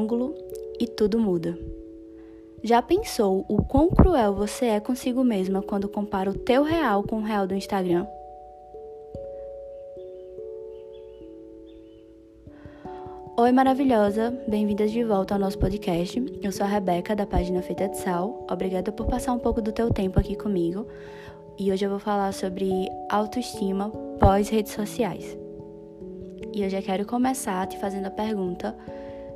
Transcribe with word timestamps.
ângulo 0.00 0.34
e 0.78 0.86
tudo 0.86 1.18
muda. 1.18 1.58
Já 2.62 2.80
pensou 2.80 3.44
o 3.48 3.62
quão 3.62 3.90
cruel 3.90 4.34
você 4.34 4.66
é 4.66 4.80
consigo 4.80 5.22
mesma 5.22 5.62
quando 5.62 5.88
compara 5.88 6.30
o 6.30 6.34
teu 6.34 6.62
real 6.62 7.02
com 7.02 7.16
o 7.16 7.22
real 7.22 7.46
do 7.46 7.54
Instagram? 7.54 8.06
Oi, 13.36 13.52
maravilhosa! 13.52 14.30
Bem-vindas 14.46 14.90
de 14.90 15.02
volta 15.02 15.34
ao 15.34 15.40
nosso 15.40 15.58
podcast. 15.58 16.22
Eu 16.42 16.52
sou 16.52 16.66
a 16.66 16.68
Rebeca, 16.68 17.16
da 17.16 17.26
página 17.26 17.62
Feita 17.62 17.88
de 17.88 17.96
Sal. 17.96 18.46
Obrigada 18.50 18.92
por 18.92 19.06
passar 19.06 19.32
um 19.32 19.38
pouco 19.38 19.62
do 19.62 19.72
teu 19.72 19.90
tempo 19.90 20.18
aqui 20.20 20.36
comigo. 20.36 20.86
E 21.58 21.72
hoje 21.72 21.86
eu 21.86 21.90
vou 21.90 21.98
falar 21.98 22.32
sobre 22.32 22.70
autoestima 23.10 23.90
pós-redes 24.18 24.72
sociais. 24.72 25.38
E 26.52 26.62
eu 26.62 26.68
já 26.68 26.82
quero 26.82 27.06
começar 27.06 27.66
te 27.66 27.78
fazendo 27.78 28.06
a 28.06 28.10
pergunta 28.10 28.76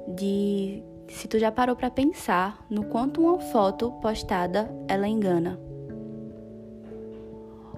de 0.09 0.83
se 1.09 1.29
tu 1.29 1.39
já 1.39 1.53
parou 1.53 1.77
para 1.77 1.91
pensar 1.91 2.65
no 2.71 2.85
quanto 2.85 3.21
uma 3.21 3.39
foto 3.39 3.91
postada 4.03 4.71
ela 4.89 5.09
engana. 5.09 5.59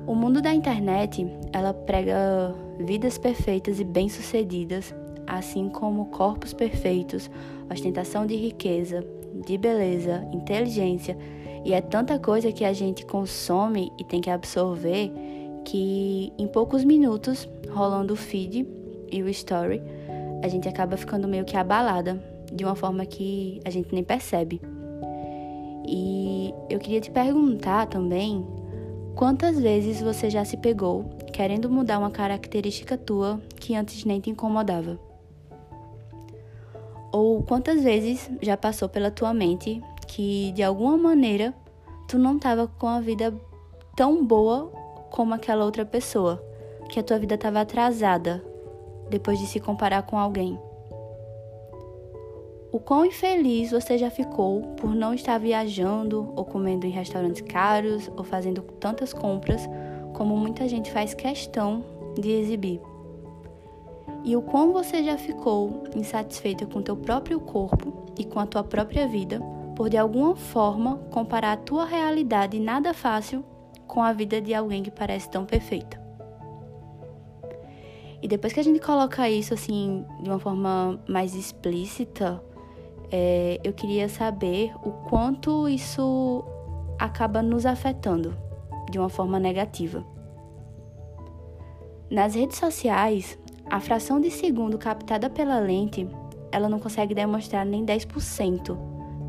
O 0.06 0.14
mundo 0.14 0.40
da 0.40 0.54
internet, 0.54 1.26
ela 1.52 1.74
prega 1.74 2.54
vidas 2.78 3.18
perfeitas 3.18 3.80
e 3.80 3.84
bem-sucedidas, 3.84 4.94
assim 5.26 5.68
como 5.68 6.06
corpos 6.06 6.52
perfeitos, 6.52 7.28
ostentação 7.68 8.24
de 8.24 8.36
riqueza, 8.36 9.04
de 9.44 9.58
beleza, 9.58 10.27
inteligência, 10.32 11.18
e 11.64 11.72
é 11.72 11.80
tanta 11.80 12.18
coisa 12.18 12.52
que 12.52 12.64
a 12.64 12.72
gente 12.72 13.04
consome 13.04 13.92
e 13.98 14.04
tem 14.04 14.20
que 14.20 14.30
absorver 14.30 15.12
que 15.64 16.32
em 16.38 16.46
poucos 16.46 16.84
minutos, 16.84 17.48
rolando 17.68 18.14
o 18.14 18.16
feed 18.16 18.64
e 19.10 19.22
o 19.22 19.28
story, 19.28 19.83
a 20.42 20.48
gente 20.48 20.69
acaba 20.69 20.97
ficando 20.97 21.27
meio 21.27 21.45
que 21.45 21.56
abalada 21.56 22.23
de 22.53 22.65
uma 22.65 22.75
forma 22.75 23.05
que 23.05 23.61
a 23.65 23.70
gente 23.70 23.92
nem 23.92 24.05
percebe. 24.05 24.61
E 25.87 26.53
eu 26.69 26.79
queria 26.79 27.01
te 27.01 27.11
perguntar 27.11 27.87
também 27.87 28.47
quantas 29.14 29.59
vezes 29.59 30.01
você 30.01 30.29
já 30.29 30.45
se 30.45 30.57
pegou 30.57 31.05
querendo 31.33 31.70
mudar 31.70 31.98
uma 31.98 32.11
característica 32.11 32.97
tua 32.97 33.41
que 33.57 33.75
antes 33.75 34.05
nem 34.05 34.20
te 34.20 34.31
incomodava? 34.31 34.98
Ou 37.12 37.42
quantas 37.42 37.83
vezes 37.83 38.31
já 38.42 38.57
passou 38.57 38.89
pela 38.89 39.11
tua 39.11 39.33
mente 39.33 39.81
que 40.07 40.53
de 40.53 40.62
alguma 40.62 40.97
maneira 40.97 41.55
tu 42.09 42.19
não 42.19 42.37
estava 42.37 42.67
com 42.67 42.87
a 42.87 43.01
vida 43.01 43.34
tão 43.97 44.25
boa 44.25 44.70
como 45.11 45.34
aquela 45.34 45.64
outra 45.64 45.84
pessoa, 45.84 46.42
que 46.91 47.01
a 47.01 47.03
tua 47.03 47.19
vida 47.19 47.37
estava 47.37 47.61
atrasada 47.61 48.45
depois 49.08 49.38
de 49.38 49.46
se 49.46 49.60
comparar 49.60 50.02
com 50.02 50.18
alguém? 50.18 50.58
O 52.72 52.78
quão 52.78 53.06
infeliz 53.06 53.70
você 53.70 53.96
já 53.96 54.10
ficou 54.10 54.60
por 54.76 54.94
não 54.94 55.14
estar 55.14 55.38
viajando 55.38 56.32
ou 56.36 56.44
comendo 56.44 56.86
em 56.86 56.90
restaurantes 56.90 57.40
caros 57.40 58.10
ou 58.16 58.22
fazendo 58.22 58.60
tantas 58.60 59.12
compras 59.12 59.66
como 60.12 60.36
muita 60.36 60.68
gente 60.68 60.90
faz 60.90 61.14
questão 61.14 61.84
de 62.20 62.30
exibir. 62.30 62.80
E 64.24 64.36
o 64.36 64.42
quão 64.42 64.72
você 64.72 65.02
já 65.02 65.16
ficou 65.16 65.84
insatisfeita 65.94 66.66
com 66.66 66.82
teu 66.82 66.96
próprio 66.96 67.40
corpo 67.40 67.92
e 68.18 68.24
com 68.24 68.40
a 68.40 68.46
tua 68.46 68.64
própria 68.64 69.06
vida 69.06 69.40
por 69.74 69.88
de 69.88 69.96
alguma 69.96 70.34
forma 70.34 70.98
comparar 71.10 71.52
a 71.52 71.56
tua 71.56 71.84
realidade 71.84 72.58
nada 72.58 72.92
fácil 72.92 73.44
com 73.86 74.02
a 74.02 74.12
vida 74.12 74.40
de 74.40 74.52
alguém 74.52 74.82
que 74.82 74.90
parece 74.90 75.30
tão 75.30 75.46
perfeita. 75.46 76.05
E 78.27 78.28
depois 78.28 78.52
que 78.52 78.58
a 78.58 78.64
gente 78.64 78.80
coloca 78.80 79.30
isso 79.30 79.55
assim 79.55 80.05
de 80.20 80.28
uma 80.28 80.41
forma 80.41 81.00
mais 81.08 81.32
explícita, 81.36 82.42
é, 83.08 83.61
eu 83.62 83.73
queria 83.73 84.08
saber 84.08 84.74
o 84.83 84.90
quanto 85.08 85.68
isso 85.68 86.45
acaba 86.98 87.40
nos 87.40 87.64
afetando 87.64 88.36
de 88.90 88.98
uma 88.98 89.08
forma 89.08 89.39
negativa. 89.39 90.05
Nas 92.11 92.34
redes 92.34 92.58
sociais, 92.58 93.39
a 93.70 93.78
fração 93.78 94.20
de 94.20 94.33
segundo 94.33 94.77
captada 94.77 95.30
pela 95.30 95.61
lente, 95.61 96.08
ela 96.51 96.68
não 96.68 96.80
consegue 96.80 97.14
demonstrar 97.14 97.64
nem 97.64 97.86
10% 97.86 98.77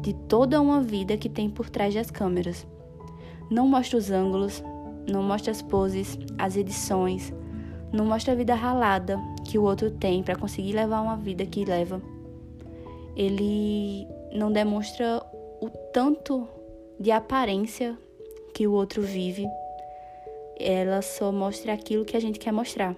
de 0.01 0.16
toda 0.27 0.59
uma 0.59 0.81
vida 0.81 1.16
que 1.17 1.29
tem 1.29 1.51
por 1.51 1.69
trás 1.69 1.93
das 1.93 2.09
câmeras. 2.09 2.66
Não 3.47 3.67
mostra 3.67 3.99
os 3.99 4.09
ângulos, 4.09 4.63
não 5.07 5.22
mostra 5.22 5.51
as 5.51 5.61
poses, 5.61 6.17
as 6.35 6.57
edições, 6.57 7.31
não 7.91 8.05
mostra 8.05 8.33
a 8.33 8.35
vida 8.35 8.55
ralada 8.55 9.19
que 9.45 9.57
o 9.57 9.63
outro 9.63 9.91
tem 9.91 10.21
para 10.21 10.35
conseguir 10.35 10.73
levar 10.73 11.01
uma 11.01 11.17
vida 11.17 11.45
que 11.45 11.65
leva 11.65 12.01
ele 13.17 14.07
não 14.31 14.51
demonstra 14.51 15.25
o 15.59 15.69
tanto 15.91 16.47
de 16.99 17.09
aparência 17.09 17.97
que 18.53 18.67
o 18.67 18.73
outro 18.73 19.01
vive, 19.01 19.47
ela 20.59 21.01
só 21.01 21.31
mostra 21.31 21.73
aquilo 21.73 22.05
que 22.05 22.15
a 22.15 22.19
gente 22.19 22.37
quer 22.37 22.51
mostrar. 22.51 22.95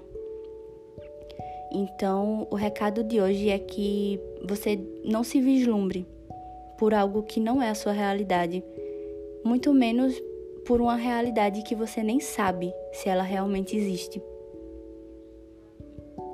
Então, 1.72 2.48
o 2.52 2.56
recado 2.56 3.02
de 3.02 3.22
hoje 3.22 3.50
é 3.50 3.60
que 3.60 4.20
você 4.46 4.78
não 5.06 5.24
se 5.24 5.40
vislumbre 5.40 6.06
por 6.78 6.94
algo 6.94 7.24
que 7.24 7.40
não 7.40 7.62
é 7.62 7.70
a 7.70 7.76
sua 7.76 7.94
realidade, 7.94 8.62
muito 9.46 9.74
menos 9.74 10.22
por 10.66 10.82
uma 10.82 10.96
realidade 10.96 11.64
que 11.64 11.76
você 11.76 12.04
nem 12.04 12.20
sabe 12.20 12.74
se 12.92 13.08
ela 13.08 13.24
realmente 13.24 13.78
existe. 13.78 14.22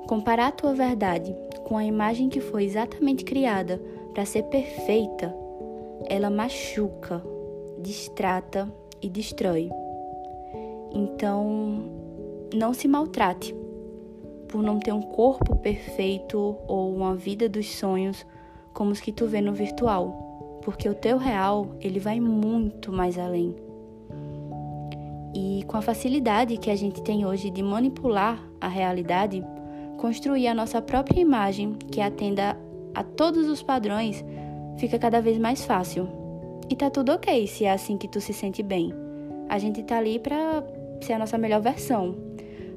Comparar 0.06 0.48
a 0.48 0.52
tua 0.52 0.72
verdade 0.72 1.34
com 1.64 1.76
a 1.76 1.84
imagem 1.84 2.28
que 2.28 2.40
foi 2.40 2.64
exatamente 2.64 3.24
criada 3.24 3.80
para 4.14 4.24
ser 4.24 4.44
perfeita, 4.44 5.34
ela 6.08 6.30
machuca, 6.30 7.22
distrata 7.82 8.72
e 9.02 9.08
destrói. 9.08 9.68
Então, 10.92 11.84
não 12.54 12.72
se 12.72 12.86
maltrate 12.86 13.54
por 14.48 14.62
não 14.62 14.78
ter 14.78 14.92
um 14.92 15.02
corpo 15.02 15.56
perfeito 15.56 16.56
ou 16.66 16.94
uma 16.94 17.14
vida 17.14 17.48
dos 17.48 17.66
sonhos 17.74 18.24
como 18.72 18.92
os 18.92 19.00
que 19.00 19.12
tu 19.12 19.26
vê 19.26 19.40
no 19.40 19.52
virtual, 19.52 20.60
porque 20.62 20.88
o 20.88 20.94
teu 20.94 21.18
real, 21.18 21.68
ele 21.80 21.98
vai 21.98 22.20
muito 22.20 22.92
mais 22.92 23.18
além. 23.18 23.54
E 25.34 25.64
com 25.66 25.76
a 25.76 25.82
facilidade 25.82 26.56
que 26.56 26.70
a 26.70 26.76
gente 26.76 27.02
tem 27.02 27.26
hoje 27.26 27.50
de 27.50 27.62
manipular 27.62 28.42
a 28.60 28.68
realidade, 28.68 29.44
construir 30.06 30.46
a 30.46 30.54
nossa 30.54 30.80
própria 30.80 31.20
imagem 31.20 31.72
que 31.90 32.00
atenda 32.00 32.56
a 32.94 33.02
todos 33.02 33.48
os 33.48 33.60
padrões 33.60 34.24
fica 34.78 35.00
cada 35.00 35.20
vez 35.20 35.36
mais 35.36 35.64
fácil. 35.64 36.08
E 36.70 36.76
tá 36.76 36.88
tudo 36.88 37.10
ok 37.10 37.44
se 37.48 37.64
é 37.64 37.72
assim 37.72 37.98
que 37.98 38.06
tu 38.06 38.20
se 38.20 38.32
sente 38.32 38.62
bem. 38.62 38.94
A 39.48 39.58
gente 39.58 39.82
tá 39.82 39.98
ali 39.98 40.20
pra 40.20 40.62
ser 41.00 41.14
a 41.14 41.18
nossa 41.18 41.36
melhor 41.36 41.60
versão. 41.60 42.14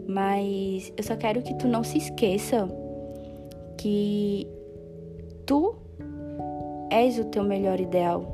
Mas 0.08 0.92
eu 0.98 1.04
só 1.04 1.16
quero 1.16 1.44
que 1.44 1.54
tu 1.54 1.68
não 1.68 1.84
se 1.84 2.00
esqueça 2.00 2.68
que 3.78 4.48
tu 5.46 5.76
és 6.90 7.20
o 7.20 7.26
teu 7.26 7.44
melhor 7.44 7.80
ideal. 7.80 8.26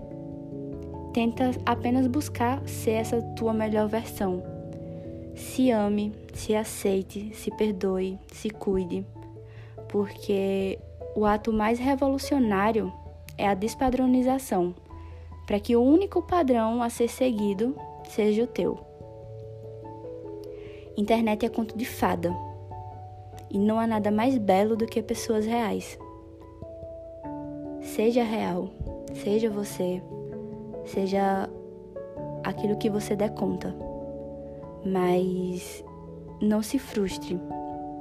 Tenta 1.13 1.51
apenas 1.65 2.07
buscar 2.07 2.65
ser 2.65 2.91
essa 2.91 3.21
tua 3.35 3.53
melhor 3.53 3.89
versão. 3.89 4.54
Se 5.35 5.69
ame, 5.69 6.13
se 6.33 6.55
aceite, 6.55 7.35
se 7.35 7.51
perdoe, 7.51 8.17
se 8.31 8.49
cuide, 8.49 9.05
porque 9.89 10.79
o 11.13 11.25
ato 11.25 11.51
mais 11.51 11.77
revolucionário 11.77 12.91
é 13.37 13.45
a 13.45 13.53
despadronização, 13.53 14.73
para 15.45 15.59
que 15.59 15.75
o 15.75 15.83
único 15.83 16.21
padrão 16.21 16.81
a 16.81 16.89
ser 16.89 17.09
seguido 17.09 17.75
seja 18.09 18.43
o 18.43 18.47
teu. 18.47 18.79
Internet 20.95 21.45
é 21.45 21.49
conto 21.49 21.77
de 21.77 21.83
fada, 21.83 22.33
e 23.49 23.59
não 23.59 23.77
há 23.77 23.85
nada 23.85 24.09
mais 24.09 24.37
belo 24.37 24.77
do 24.77 24.85
que 24.85 25.03
pessoas 25.03 25.45
reais. 25.45 25.99
Seja 27.81 28.23
real, 28.23 28.69
seja 29.13 29.49
você, 29.49 30.01
seja 30.85 31.49
aquilo 32.41 32.77
que 32.77 32.89
você 32.89 33.17
der 33.17 33.31
conta 33.31 33.75
mas 34.85 35.83
não 36.41 36.61
se 36.61 36.77
frustre 36.77 37.39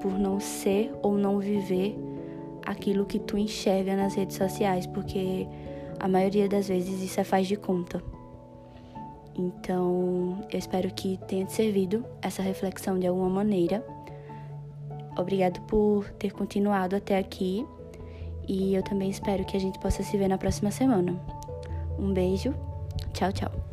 por 0.00 0.12
não 0.18 0.38
ser 0.38 0.92
ou 1.02 1.16
não 1.16 1.38
viver 1.38 1.96
aquilo 2.66 3.06
que 3.06 3.18
tu 3.18 3.38
enxerga 3.38 3.96
nas 3.96 4.14
redes 4.14 4.36
sociais, 4.36 4.86
porque 4.86 5.46
a 5.98 6.08
maioria 6.08 6.48
das 6.48 6.68
vezes 6.68 7.02
isso 7.02 7.20
é 7.20 7.24
faz 7.24 7.46
de 7.46 7.56
conta. 7.56 8.02
Então, 9.36 10.38
eu 10.52 10.58
espero 10.58 10.92
que 10.92 11.18
tenha 11.26 11.44
te 11.44 11.52
servido 11.52 12.04
essa 12.22 12.42
reflexão 12.42 12.98
de 12.98 13.06
alguma 13.06 13.28
maneira. 13.28 13.84
Obrigado 15.16 15.60
por 15.62 16.10
ter 16.12 16.32
continuado 16.32 16.96
até 16.96 17.18
aqui 17.18 17.66
e 18.46 18.74
eu 18.74 18.82
também 18.82 19.10
espero 19.10 19.44
que 19.44 19.56
a 19.56 19.60
gente 19.60 19.78
possa 19.78 20.02
se 20.02 20.16
ver 20.16 20.28
na 20.28 20.38
próxima 20.38 20.70
semana. 20.70 21.18
Um 21.98 22.12
beijo, 22.12 22.54
tchau, 23.12 23.32
tchau. 23.32 23.63